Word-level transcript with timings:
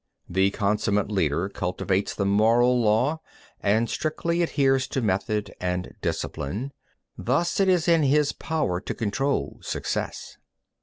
16. 0.29 0.33
The 0.33 0.49
consummate 0.49 1.11
leader 1.11 1.47
cultivates 1.47 2.15
the 2.15 2.25
moral 2.25 2.81
law, 2.81 3.19
and 3.61 3.87
strictly 3.87 4.41
adheres 4.41 4.87
to 4.87 4.99
method 5.03 5.53
and 5.61 5.93
discipline; 6.01 6.71
thus 7.19 7.59
it 7.59 7.69
is 7.69 7.87
in 7.87 8.01
his 8.01 8.31
power 8.33 8.81
to 8.81 8.95
control 8.95 9.59
success. 9.61 10.37